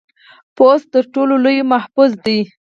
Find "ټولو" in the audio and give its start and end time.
1.13-1.33